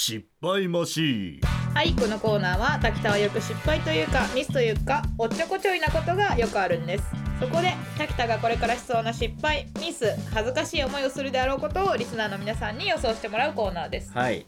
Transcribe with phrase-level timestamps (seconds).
[0.00, 1.40] 失敗マシーン。
[1.74, 7.04] はいこのコーナーは滝田はよく失敗というかミスというかおっちょこちょいなことがよくあるんです。
[7.40, 14.12] そこで滝田がこれからしそうな失敗ミス恥ずかしい思いをするであろうことをリスナーの皆さんに予想してもらうコーナーです。
[14.12, 14.46] はい。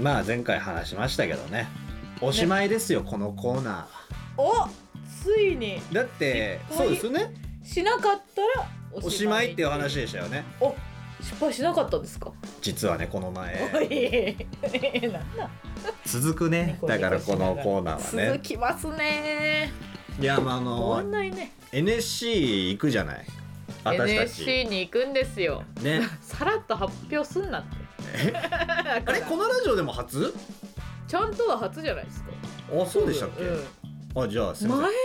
[0.00, 1.68] まあ前回話しましたけどね。
[2.22, 3.88] おしまいですよ、このコーナ
[4.38, 4.54] お
[5.22, 5.82] ついに。
[5.82, 7.34] ーだってそうですよね。
[7.62, 10.44] しなかったらおしまいっていう話でしたよね。
[10.62, 10.74] お
[11.28, 12.32] 失敗しなかったんですか？
[12.62, 13.54] 実はねこのお前
[16.04, 16.78] 続くね。
[16.86, 19.70] だからこのコーナーは続ねきますね。
[20.20, 21.52] いやまああのないね。
[21.72, 23.26] NSC 行くじゃない？
[23.84, 25.62] 私 NSC に行くんですよ。
[25.82, 26.00] ね。
[26.22, 27.76] さらっと発表すんなって。
[28.14, 28.32] え？
[29.06, 30.34] あれこのラジオでも初？
[31.06, 32.30] ちゃんとは初じゃないですか。
[32.82, 33.64] あそうでしたっけ、うん
[34.22, 34.98] あじゃあすい前もません。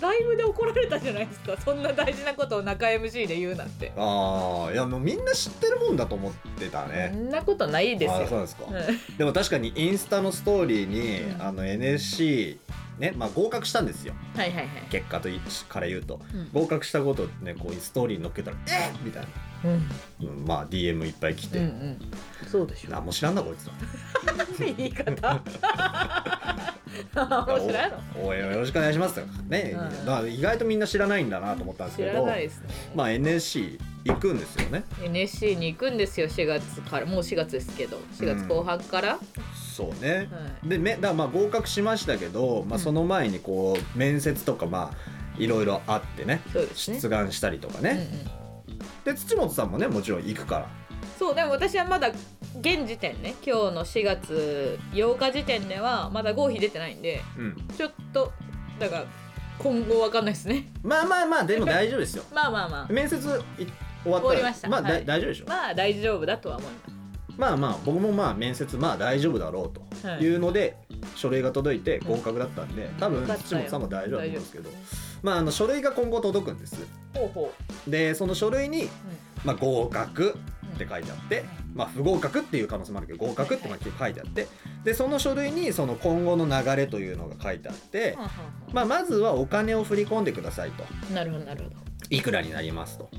[0.00, 1.56] ラライブで怒られたじゃないですか。
[1.64, 3.92] そんな大事なことを中 MC で言うなんて。
[3.96, 8.22] ああいやもうみんな知ってるもんだと思ってたそねんなことないですよ。
[8.24, 9.16] あそうなんですか、うん。
[9.16, 11.42] でも確かにインスタのストーリーに、うん。
[11.42, 12.58] あの NSC
[12.98, 14.14] ねまあ合格したんですよ。
[14.34, 14.68] はいはいはい。
[14.90, 16.20] 結果といから言うと。
[16.34, 16.48] うん。
[16.52, 19.28] 合格したことをねこうストーリーに載っけたら「えっ!」みたいな、
[19.70, 19.88] うん。
[20.28, 22.48] うんまあ DM いっぱい来て、うんうん。
[22.48, 23.70] そうでしょ何も知らんなこいつ
[24.76, 25.40] 言い方
[27.14, 27.72] 面白い。
[27.72, 29.14] のお応援をよろしくお願いします。
[29.14, 30.06] とかね、うん。
[30.06, 34.84] だから意外とみんな知らないんだなと思ったんです知らけどないですね、まあ NSC 行くんですよね。
[35.02, 37.06] NSC に行くんですよ4月から。
[37.06, 39.18] もう4月ですけど4月後半から、
[39.54, 40.68] そうね、はい。
[40.68, 42.82] でめだまあ合格しましたけど、まあ、うん。
[42.82, 44.96] その前にこう面接とかまあ
[45.38, 46.40] いろいろあってね。
[46.52, 47.00] そうですね。
[47.00, 47.94] 出願したりとかうんうん。
[47.94, 48.08] ね、
[49.04, 50.68] で土本さんもねもちろん行くから。
[51.18, 52.10] そうでも私はまだ
[52.60, 57.56] 現時点ね今日の4月8日時点ではまだ合否出てないんでうん。
[57.76, 58.32] ちょっと
[58.78, 59.04] だから
[59.58, 60.66] 今後わかんないですね。
[60.82, 62.24] まあまあまあでも大丈夫ですよ。
[62.34, 62.92] まあまあまあ。
[62.92, 64.68] 面接い終わったら終わりました。
[64.68, 65.04] まあ、だはい。
[65.04, 66.70] 大丈夫でしょまあ大丈夫だとは思い
[67.38, 70.76] まあまあ僕もまあ面接まあ大丈夫だろうます、はというので、
[71.16, 74.70] 書類が届いて合格だったんで、ん多分土本さんも大丈夫だと思うんですけど。
[75.22, 76.86] まああの書類が今後届くんです。
[77.14, 77.52] ほうほ
[77.86, 78.88] でその書類に、う、
[79.44, 84.48] まあ、合格うんって書いてあって、まあ、不合格っていう可能性もあるけど合格ってまあ書いてあって。
[84.84, 88.18] でその書類にその今後の流れというのが書いてあって
[88.72, 90.84] まあ、まずはお金を振り込んでくださいと。
[91.10, 91.76] んなるほどなるほど、
[92.10, 93.10] いくらになりますと。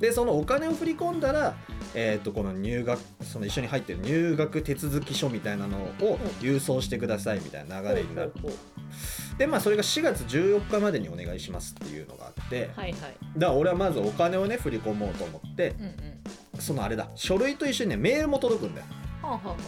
[0.00, 1.54] でそのお金を振り込んだら、
[1.94, 8.32] えー、とこの入学その一緒に入ってる入学手続き書みたいなのを郵送してくださいみたいな流れになる。
[8.42, 12.70] ほうほうほでまあそれが4月14日までにお願いしますっていうのがあって。
[12.76, 13.00] うはいはい。
[13.36, 15.74] だから俺はまずお金をね振り込もうと思って。
[15.78, 16.16] うんうん
[16.58, 17.08] そのあれだ。
[17.14, 18.86] 書類と一緒にねメールも届くんだよ。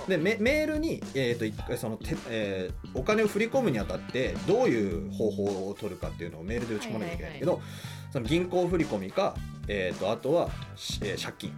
[0.06, 7.60] でメメールに、えー、と一回そのて、えーお金を振り込むにあたってどういう方法を取るかっていうのをメールで打ち込まなきゃいけないんだけど、
[8.12, 9.34] その銀行振り込みか、
[9.66, 11.56] えー、とあとは、しえー借金。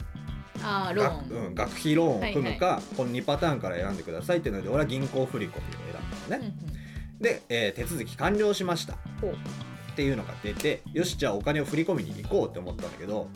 [0.63, 5.59] ああロー学,、ン、うん、学費ローンを組むか、この2パターンから選んでくださいっていうので俺は銀行振り込みを
[5.93, 6.55] 選んだのね、
[7.21, 8.95] で、えー手続き完了しました。
[8.95, 8.97] っ
[9.97, 13.29] ていうのが出てよしじゃあお金を振り込みに行こうって思ったんだけど、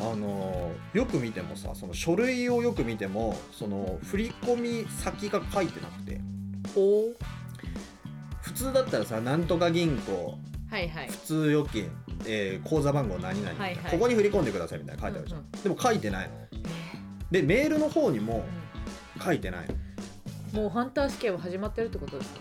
[0.00, 6.20] あのーよく見てもさその書類をよく見てもその振り込み先が書いてなくて。
[6.74, 7.16] ほう
[8.42, 10.38] 普通だったらさなんとか銀行
[10.70, 11.08] はいはい。
[11.08, 11.90] 普通預金、
[12.26, 13.92] えー口座番号何々みたいな、はいはい。
[13.92, 16.34] ここに振り込んでくださいみたいな書いてあるじゃん、うんでも書いてないの。
[17.30, 18.44] でメールの方にも
[19.18, 19.66] う書いてない
[20.54, 20.60] の。
[20.60, 22.40] んもうハンター試験は始まってるってことですか？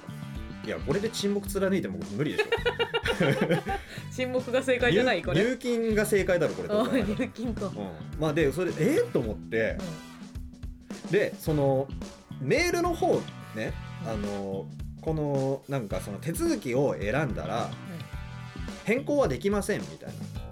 [0.68, 2.46] いやこれで沈黙貫いても無理でしょ。
[4.12, 5.40] 沈黙が正解じゃないこれ。
[5.40, 6.70] 入入金が正解だろこれ。
[6.70, 7.74] あどう考えても入金か、うん、
[8.20, 9.78] まあでそれでえー、と思って。
[11.10, 11.88] でその
[12.42, 13.22] メールの方
[13.56, 13.74] ね
[14.06, 14.66] あの
[15.00, 17.70] このなんかその手続きを選んだら
[18.84, 20.10] 変更はできませんみたい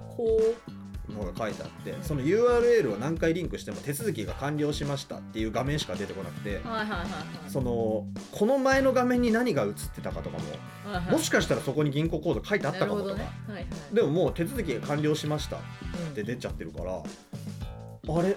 [0.08, 0.30] ほう。
[0.72, 0.75] な
[1.24, 7.08] のが書いてあってその URL を何回リンクしても手続きが完了しましたっていう画面しか出てこなくてはいはいはいはい。
[7.50, 10.44] そのこの前の画面に何が映ってたかとかも
[10.92, 11.12] はいはい。
[11.14, 13.30] もしかしたらそこに銀行口座書いてあったかもとか、ね。
[13.48, 13.66] はいはい。
[13.94, 15.62] でももう手続きが完了しましたうん
[16.12, 18.36] って出ちゃってるからあれ？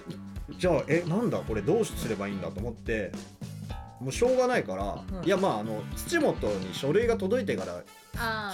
[0.57, 1.37] じゃあえなんだ？
[1.39, 2.49] これどうすればいいんだ？
[2.49, 3.11] と思って
[3.99, 5.25] もうしょうがないから、うん。
[5.25, 7.83] いやまああの土本に書類が届いてから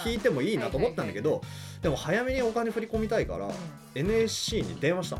[0.04, 1.42] 聞いてもいいなと思ったんだけど、
[1.82, 3.50] でも早めにお金振り込みたいから、う
[3.94, 5.16] NSC に電話した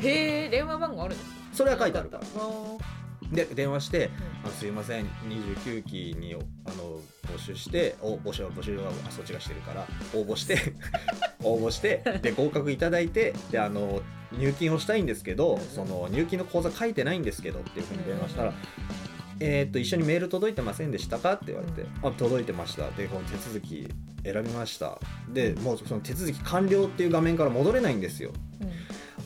[0.00, 2.24] へえ電話番号あるんですねそれは書いてあるから。
[2.38, 3.04] あ。
[3.32, 4.10] で電話して
[4.44, 7.00] 「あすいません29期にあの
[7.34, 10.58] 募集してお募集募集はあそっちがしてるから応募して
[11.42, 18.54] 応募してで合格いただいてであの入金をしたいんですけどその入金の口座書いてないんですけどっていうふうに電話したらうん
[19.40, 23.88] 「えーっと一緒にメール届いてませんでしたか?」って言われてう「あ届いてました」でこの手続き
[24.24, 24.98] 選びました。
[25.28, 28.30] でもうその手続き完了っていう画面から戻れないんですよ。
[28.60, 28.70] うん。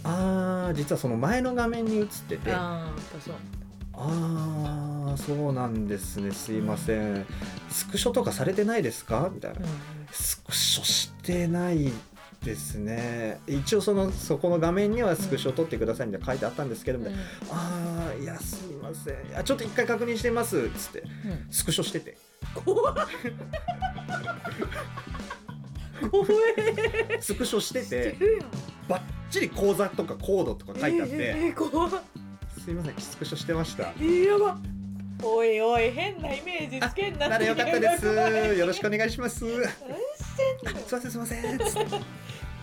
[0.05, 2.53] あー実はその前の画面に映ってて。
[2.53, 3.35] ああそう。
[3.95, 6.31] ああそそうなんですね。
[6.33, 7.27] すいません。
[7.71, 9.31] スクショとかされてないですか？
[9.33, 9.61] みたいな、
[10.13, 11.93] スクショしてない
[12.49, 13.41] ですね。
[13.47, 17.15] 一応そのそこの画面にはスクショ撮ってくださいみたいな書いてあったんですけど、うんうん。
[17.51, 19.15] ああいやすいません。
[19.15, 21.09] いやちょっと一回確認してみますっつってうん。
[21.51, 22.17] スクショしてて。
[22.65, 22.95] 怖っ。
[26.11, 27.19] 怖え。
[27.21, 28.51] スクショしてしててるやん
[28.89, 32.01] バッチリ口座とかコードとか書いてあって、えーえー
[32.65, 33.93] すいませんスクショしてました。
[33.99, 34.59] えーやば。
[35.23, 38.07] おいおい変なイメージつけんなならよかったです。
[38.07, 39.45] よろしくおい願いします。
[39.45, 39.63] 何
[40.39, 42.03] してんのすいませんすいません。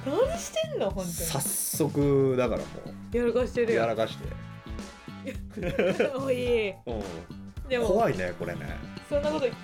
[0.05, 2.65] 何してんの本早速だからも
[3.11, 6.69] 当にやらかしてうるやらかして、 おい。
[6.69, 8.77] うん、でも怖いねこれね。
[9.09, 9.55] そんなこと言っ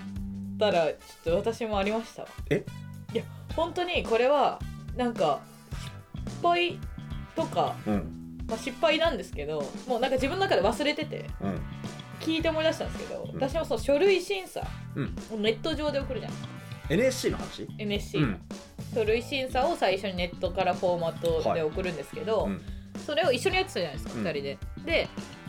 [0.58, 2.28] たらちょっと私もありましたわ。
[2.50, 2.64] え？
[3.14, 3.24] いや
[3.54, 4.58] 本当にこれは
[4.96, 5.40] なんか
[6.24, 6.78] 失敗
[7.36, 8.18] とか、うん。
[8.48, 11.60] まあ、失敗なんですけどもうなんか自分の中で忘れててうん。
[12.20, 13.34] 聞いて思い出したんですけど、ん。
[13.34, 14.66] 私もその書類審査
[14.96, 15.00] う
[15.40, 16.32] ネット上で送るじゃん
[16.92, 18.40] NSC の話？NSC、うん。
[18.94, 22.60] 書類審査を最初にネットからフォーマットで送るんですけど、うん。
[23.06, 24.26] それを一緒にやってたじゃないですか、うん。
[24.26, 24.58] 2人で。
[24.84, 25.08] で、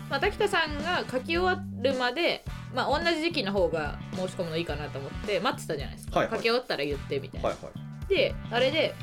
[0.09, 6.37] まあ、滝田さんが書き終わるまで、まあ、同じ時期の方が申し込むのいいかなと思って待ってたじゃないですか、はいはい。
[6.37, 7.49] 書き終わったら言ってみたいな。
[7.49, 8.07] はいはい。
[8.07, 8.93] であれで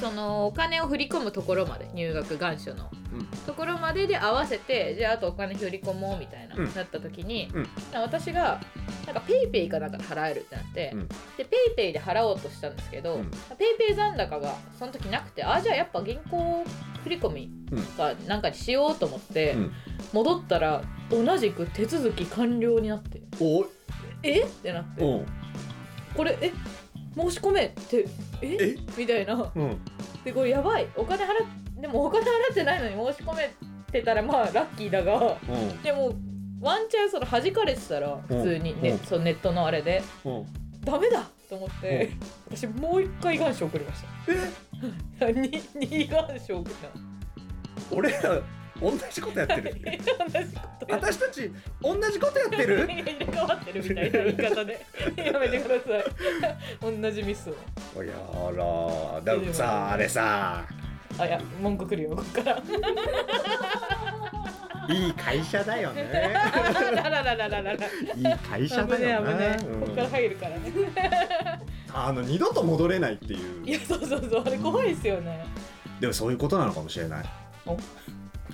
[0.00, 2.90] そのお金を振り込むところまで入学願書の。
[3.12, 3.26] うん。
[3.46, 6.74] ところまでで合わせてじゃああとお金振り込もうみたいな、うん。
[6.74, 7.68] なった時に、うん。
[7.94, 8.60] 私が
[9.06, 11.08] なんか PayPayかなんかで払えるってなって、うん。
[11.08, 13.30] で PayPayで払おうとしたんですけど、うん。
[13.30, 16.64] PayPay残高がその時なくてあじゃあやっぱ銀行
[17.04, 17.50] 振り込み
[17.96, 19.72] かなんかにしようと思って、うん。
[20.12, 23.66] 戻ったら同じく手続き完了になっておい。
[24.22, 24.42] え？
[24.42, 25.26] ってなってうん。
[26.16, 26.52] これえ？
[27.16, 28.08] 申し込めって
[28.44, 28.56] え？
[28.60, 28.76] え？
[28.96, 29.52] みたいな。
[29.54, 29.80] うん。
[30.24, 30.86] でこれやばい。
[30.96, 31.30] お金払っ
[31.80, 33.52] でもお金払ってないのに申し込め
[33.92, 35.82] てたらまあラッキーだがうん。
[35.82, 36.14] でも
[36.60, 38.98] ワンチャンその弾かれてたら普通にね、うん。
[39.00, 40.02] そのネットのあれで。
[40.24, 40.46] うん。
[40.84, 42.12] ダメだと思って、
[42.50, 44.02] 私もう一回願書送りまし
[45.18, 45.26] た。
[45.26, 45.32] え？
[45.32, 46.88] に二願書送った
[47.90, 48.40] 俺ら
[48.80, 49.74] 同じことやってる。
[50.90, 51.50] 私たち
[51.80, 52.86] 同じことやってる？
[52.86, 54.84] 入れ替わってるみたいな言い方で。
[55.16, 56.04] やめてください。
[57.00, 57.54] 同じミスを。
[58.02, 58.50] いやあ
[59.24, 60.64] らでもさあれさ。
[61.16, 62.62] あいや文句くるよここから。
[64.86, 66.32] いい会社だよね。
[66.94, 67.72] ららららららら。
[67.72, 70.72] いい会社だよ危ねね危ねここから入るからね。
[71.94, 74.42] あの二度と戻れないっていいうやそうそうそう。
[74.44, 75.46] あれ怖いですよね。
[76.00, 77.24] でもそういうことなのかもしれない。
[77.66, 77.78] お？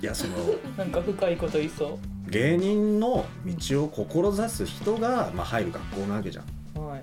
[0.01, 0.35] いやその
[0.77, 2.29] なんか深いこと言いそう。
[2.29, 6.85] 芸人の道を志す人が、まあ、入る学校なわけじゃん。
[6.85, 7.01] はい。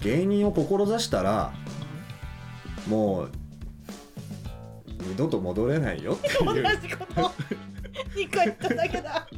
[0.00, 1.52] 芸人を志したら
[2.88, 3.30] もう
[5.02, 6.78] 二度と戻れないよって同いう。
[6.80, 7.32] じこと
[8.16, 9.28] 2回言っただけだ。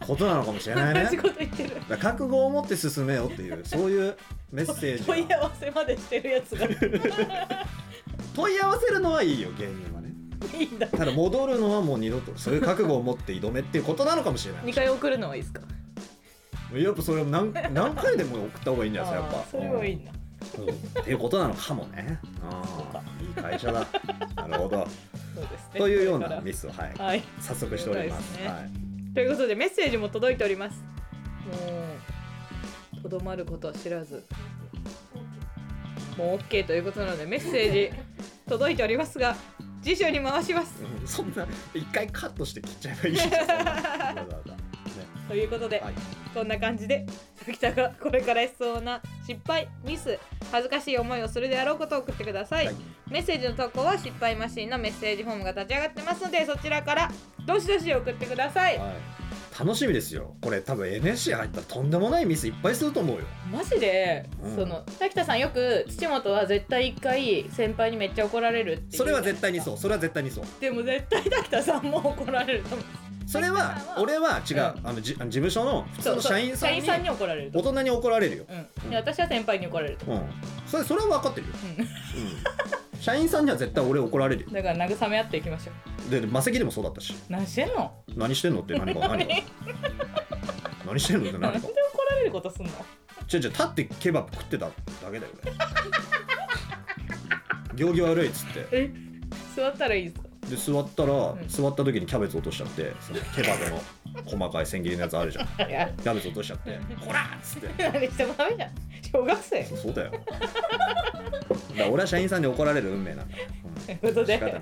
[0.00, 1.04] ことなのかもしれないね。
[1.04, 1.70] 同じこと言ってる。
[1.74, 4.16] だから覚悟を持って進めよっていうそういう
[4.50, 6.66] メッセージ問いが合わせまでしてるやつが。
[6.66, 6.68] い
[8.34, 9.87] 問い合わせるのはいいよ芸人
[10.46, 10.86] はねいんだ。
[10.86, 14.64] ただ戻るのはもう二度とそういう覚悟を持って挑めっていうことなのかもしれない。
[14.64, 15.62] 2回送るのはいいですか？
[16.74, 19.50] やっぱそれは何 何回でも送った方がいいんじゃないですかやっぱ。
[19.50, 20.12] それはいいんだ。
[20.58, 21.00] うん。
[21.00, 22.18] っていうことなのかもね。
[22.42, 23.86] あーいい会社だ。
[24.36, 24.86] なるほど。
[25.34, 25.80] そうですね。
[25.80, 26.94] というようなミスをはい。
[26.98, 27.22] はい。
[27.40, 28.36] 早速しております。
[28.38, 28.46] ね。
[28.48, 29.14] はい。
[29.14, 30.76] ということでメッセージも届いております。
[30.80, 31.52] も
[32.98, 34.24] うとどまることは知らず。
[36.18, 37.90] もう OK ということなのでメッセージ
[38.48, 39.36] 届いておりますが
[39.88, 40.82] 次週に回します。
[40.82, 43.64] う んそんな一回カットして切っちゃえばいいじ わざわ
[44.44, 44.52] ざ。
[44.52, 44.58] ね
[45.26, 45.94] ということで、はい。
[46.34, 47.06] こんな感じで
[47.46, 50.18] 滝田がこれからしそうな失敗ミス
[50.52, 52.74] 恥ずかしい思いをするであろうことを送ってください、はい。
[53.08, 57.10] メッセージの投稿は失敗マシンのメッセージフォームが立ち上がってますのでそちらから
[57.46, 58.78] どしどし送ってください。
[58.78, 59.18] はい
[59.58, 60.36] 楽しみですよ。
[60.40, 63.24] これ多分 NSC 入ったらとんでもないミスいっぱいすると思うよ。
[63.50, 64.54] マジで、うん。
[64.54, 68.96] その滝田さんよく土本は絶対一回先輩にめっちゃ怒られるっていう。
[68.98, 69.76] それは絶対にそう。
[69.76, 70.44] それは絶対にそう。
[70.60, 72.86] でも絶対滝田さんも怒られると思う。
[73.26, 74.86] それは俺は違う、うん。
[74.88, 78.52] あのじ事務所の普通の社員さんに社員さんに怒られる大人に怒られるよ、う、
[78.84, 80.28] うん、で私は先輩に怒られると思う、うん、
[80.66, 81.82] それそれは分かってるよ、うん。
[81.82, 81.88] うん、
[83.00, 84.50] 社員さんには絶対俺怒られるよ。
[84.52, 85.72] だから慰め合っていきましょ
[86.06, 86.10] う。
[86.10, 87.14] ででマセキでもそうだったし。
[87.28, 87.92] 何してんの？
[88.16, 89.34] 何してんのって何か何か
[90.86, 91.00] 何？
[91.00, 91.72] してんのってなん何かで怒
[92.10, 92.72] られることすんの？
[93.26, 94.72] ちょちょ立ってケバブ食ってただ
[95.12, 95.32] けだよ。
[97.74, 98.66] 俺行儀悪いっつって。
[98.72, 98.90] え？
[99.54, 101.48] 座ったらいいですかで座ったら、ん。
[101.48, 103.80] 座った時にキャベツ落としちゃってそのケバブの
[104.24, 105.46] 細かい千切りのやつあるじゃん。
[105.46, 105.88] キ いや。
[105.96, 107.68] ャベツ落としちゃって「こら!」っつって。
[107.92, 108.70] 何してもダメじゃん
[109.12, 109.64] 小学生？
[109.64, 110.12] そうだよ。
[111.76, 113.36] だ俺は社員さんに怒られる運命なんだ、
[113.86, 114.60] ということで。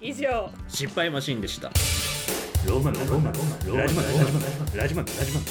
[0.00, 0.50] 以上。
[0.68, 1.70] 失敗マシンでした。
[2.66, 4.34] ローマンローマンローマンラジマンラジマン
[4.76, 5.44] ラジマンラジマン